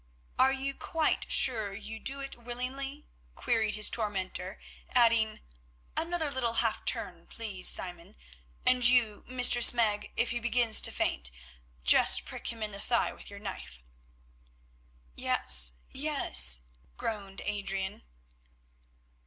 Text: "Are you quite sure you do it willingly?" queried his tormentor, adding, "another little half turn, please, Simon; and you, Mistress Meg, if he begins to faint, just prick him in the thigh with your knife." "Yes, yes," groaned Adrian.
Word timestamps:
"Are 0.39 0.51
you 0.51 0.73
quite 0.73 1.31
sure 1.31 1.75
you 1.75 1.99
do 1.99 2.21
it 2.21 2.35
willingly?" 2.35 3.05
queried 3.35 3.75
his 3.75 3.91
tormentor, 3.91 4.59
adding, 4.95 5.41
"another 5.95 6.31
little 6.31 6.53
half 6.53 6.83
turn, 6.85 7.27
please, 7.27 7.69
Simon; 7.69 8.15
and 8.65 8.83
you, 8.83 9.23
Mistress 9.27 9.75
Meg, 9.75 10.11
if 10.17 10.31
he 10.31 10.39
begins 10.39 10.81
to 10.81 10.91
faint, 10.91 11.29
just 11.83 12.25
prick 12.25 12.47
him 12.47 12.63
in 12.63 12.71
the 12.71 12.81
thigh 12.81 13.13
with 13.13 13.29
your 13.29 13.37
knife." 13.37 13.77
"Yes, 15.13 15.73
yes," 15.91 16.61
groaned 16.97 17.43
Adrian. 17.45 18.01